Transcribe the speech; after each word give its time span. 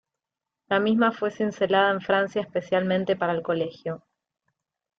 La 0.67 0.79
misma 0.79 1.11
fue 1.11 1.29
cincelada 1.29 1.91
en 1.91 2.01
Francia 2.01 2.41
especialmente 2.41 3.15
para 3.15 3.33
el 3.33 3.43
Colegio. 3.43 4.03